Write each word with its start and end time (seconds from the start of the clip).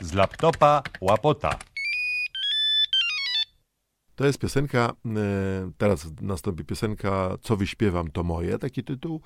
z 0.00 0.12
laptopa 0.12 0.82
łapota. 1.00 1.58
To 4.16 4.26
jest 4.26 4.38
piosenka, 4.38 4.92
e, 5.06 5.70
teraz 5.78 6.10
nastąpi 6.20 6.64
piosenka 6.64 7.36
Co 7.42 7.56
wyśpiewam 7.56 8.10
to 8.10 8.22
moje, 8.22 8.58
taki 8.58 8.84
tytuł. 8.84 9.20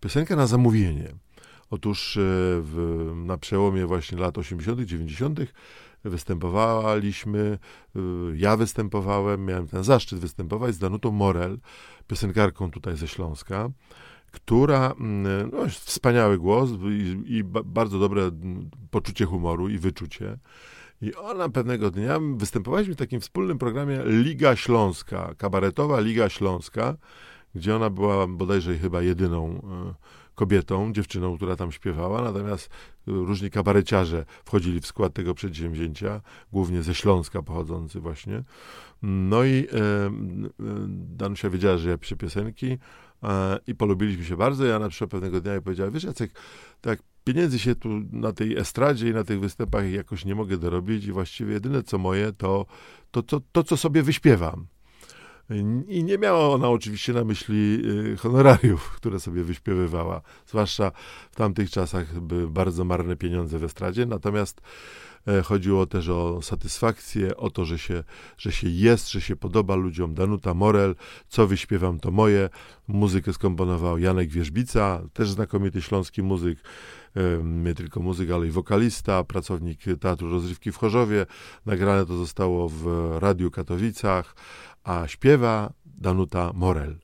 Piosenka 0.00 0.36
na 0.36 0.46
zamówienie. 0.46 1.08
Otóż 1.70 2.16
e, 2.16 2.20
w, 2.62 3.12
na 3.16 3.38
przełomie 3.38 3.86
właśnie 3.86 4.18
lat 4.18 4.38
80., 4.38 4.80
90. 4.80 5.40
występowaliśmy, 6.04 7.58
e, 7.96 8.00
ja 8.34 8.56
występowałem, 8.56 9.44
miałem 9.44 9.68
ten 9.68 9.84
zaszczyt 9.84 10.18
występować 10.18 10.74
z 10.74 10.78
Danutą 10.78 11.10
Morel, 11.10 11.58
piosenkarką 12.06 12.70
tutaj 12.70 12.96
ze 12.96 13.08
Śląska, 13.08 13.70
która, 14.32 14.94
mm, 15.00 15.50
no, 15.52 15.68
wspaniały 15.68 16.38
głos 16.38 16.70
i, 16.70 17.36
i 17.36 17.44
bardzo 17.44 17.98
dobre 17.98 18.30
poczucie 18.90 19.24
humoru 19.24 19.68
i 19.68 19.78
wyczucie. 19.78 20.38
I 21.02 21.14
ona 21.14 21.48
pewnego 21.48 21.90
dnia, 21.90 22.18
występowaliśmy 22.36 22.94
w 22.94 22.98
takim 22.98 23.20
wspólnym 23.20 23.58
programie 23.58 24.02
Liga 24.04 24.56
Śląska, 24.56 25.34
kabaretowa 25.38 26.00
Liga 26.00 26.28
Śląska, 26.28 26.96
gdzie 27.54 27.76
ona 27.76 27.90
była 27.90 28.26
bodajże 28.26 28.78
chyba 28.78 29.02
jedyną 29.02 29.48
e, 29.48 29.94
kobietą, 30.34 30.92
dziewczyną, 30.92 31.36
która 31.36 31.56
tam 31.56 31.72
śpiewała, 31.72 32.22
natomiast 32.22 32.70
różni 33.06 33.50
kabareciarze 33.50 34.24
wchodzili 34.44 34.80
w 34.80 34.86
skład 34.86 35.12
tego 35.12 35.34
przedsięwzięcia, 35.34 36.20
głównie 36.52 36.82
ze 36.82 36.94
Śląska 36.94 37.42
pochodzący 37.42 38.00
właśnie. 38.00 38.42
No 39.02 39.44
i 39.44 39.50
e, 39.50 39.76
e 39.76 40.10
Danusia 40.88 41.50
wiedziała, 41.50 41.78
że 41.78 41.90
ja 41.90 41.98
piszę 41.98 42.16
piosenki 42.16 42.72
e, 42.72 42.78
i 43.66 43.74
polubiliśmy 43.74 44.24
się 44.24 44.36
bardzo. 44.36 44.64
Ja 44.64 44.78
na 44.78 44.88
przykład 44.88 45.10
pewnego 45.10 45.40
dnia 45.40 45.52
jej 45.52 45.62
powiedziała, 45.62 45.90
wiesz 45.90 46.04
Jacek, 46.04 46.30
tak 46.80 46.98
pieniędzy 47.24 47.58
się 47.58 47.74
tu 47.74 47.88
na 48.12 48.32
tej 48.32 48.56
estradzie 48.56 49.08
i 49.08 49.14
na 49.14 49.24
tych 49.24 49.40
występach 49.40 49.90
jakoś 49.90 50.24
nie 50.24 50.34
mogę 50.34 50.56
dorobić 50.56 51.04
i 51.04 51.12
właściwie 51.12 51.52
jedyne 51.52 51.82
co 51.82 51.98
moje 51.98 52.32
to 52.32 52.66
to, 53.10 53.22
to, 53.22 53.40
to 53.52 53.64
co 53.64 53.76
sobie 53.76 54.02
wyśpiewam. 54.02 54.66
I 55.88 56.04
nie 56.04 56.18
miała 56.18 56.48
ona 56.48 56.68
oczywiście 56.68 57.12
na 57.12 57.24
myśli 57.24 57.82
y, 58.12 58.16
honorariów, 58.16 58.90
które 58.96 59.20
sobie 59.20 59.44
wyśpiewywała. 59.44 60.20
Zwłaszcza 60.46 60.92
w 61.30 61.36
tamtych 61.36 61.70
czasach 61.70 62.20
były 62.20 62.48
bardzo 62.48 62.84
marne 62.84 63.16
pieniądze 63.16 63.58
w 63.58 63.64
estradzie. 63.64 64.06
Natomiast 64.06 64.60
e, 64.60 64.64
chodziło 65.44 65.86
też 65.86 66.08
o 66.08 66.42
satysfakcję, 66.42 67.36
o 67.36 67.50
to, 67.50 67.64
że 67.64 67.78
się, 67.78 68.04
że 68.38 68.52
się 68.52 68.68
jest, 68.68 69.10
że 69.10 69.20
się 69.20 69.36
podoba 69.36 69.74
ludziom. 69.76 70.14
Danuta 70.14 70.54
Morel, 70.54 70.94
co 71.28 71.46
wyśpiewam 71.46 72.00
to 72.00 72.10
moje. 72.10 72.48
Muzykę 72.88 73.32
skomponował 73.32 73.98
Janek 73.98 74.28
Wierzbica, 74.28 75.02
też 75.12 75.30
znakomity 75.30 75.82
śląski 75.82 76.22
muzyk 76.22 76.58
nie 77.44 77.74
tylko 77.74 78.00
muzyk, 78.00 78.30
ale 78.30 78.46
i 78.46 78.50
wokalista, 78.50 79.24
pracownik 79.24 79.80
Teatru 80.00 80.30
Rozrywki 80.30 80.72
w 80.72 80.76
Chorzowie. 80.76 81.26
Nagrane 81.66 82.06
to 82.06 82.16
zostało 82.16 82.68
w 82.68 82.86
Radiu 83.18 83.50
Katowicach, 83.50 84.34
a 84.84 85.06
śpiewa 85.06 85.72
Danuta 85.84 86.52
Morel. 86.54 86.98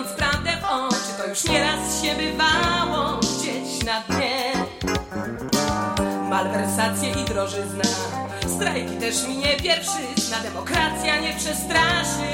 Mówiąc 0.00 0.18
prawdę 0.18 0.50
w 0.50 0.64
oczy, 0.64 1.12
to 1.18 1.28
już 1.28 1.44
nieraz 1.44 2.02
się 2.02 2.14
bywało 2.14 3.20
gdzieś 3.20 3.84
na 3.84 4.00
dnie. 4.00 4.52
Malwersacje 6.30 7.10
i 7.10 7.24
drożyzna, 7.24 7.84
strajki 8.56 8.96
też 8.96 9.28
mi 9.28 9.36
nie 9.36 9.56
pierwszy, 9.56 10.30
na 10.30 10.40
demokracja 10.42 11.20
nie 11.20 11.32
przestraszy 11.32 12.29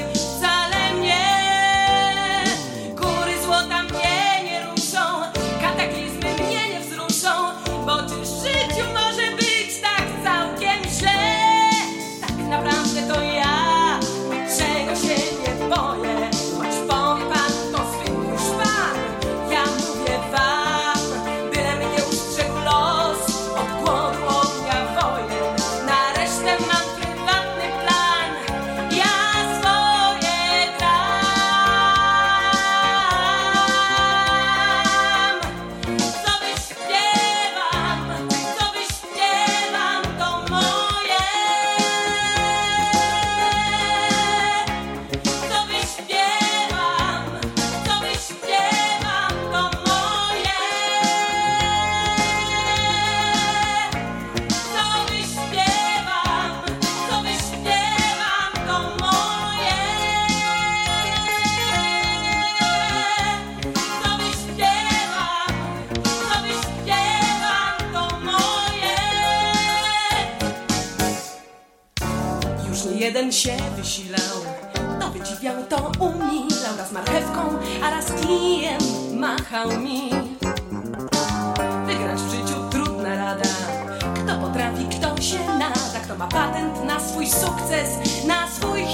jeden 73.07 73.31
się 73.31 73.57
wysilał, 73.77 74.37
to 74.99 75.09
wydziwiał, 75.09 75.55
to 75.69 75.91
umilał, 75.99 76.77
raz 76.77 76.91
marchewką, 76.91 77.41
a 77.83 77.89
raz 77.89 78.05
kijem 78.05 78.81
machał 79.19 79.79
mi. 79.79 80.09
Wygrać 81.85 82.19
w 82.19 82.31
życiu 82.31 82.69
trudna 82.71 83.15
rada, 83.15 83.49
kto 84.15 84.39
potrafi, 84.41 84.85
kto 84.85 85.21
się 85.21 85.39
nada, 85.59 85.99
kto 86.03 86.15
ma 86.15 86.27
patent 86.27 86.83
na 86.85 86.99
swój 86.99 87.27
sukces, 87.27 87.89
na 88.25 88.47
swój 88.51 88.86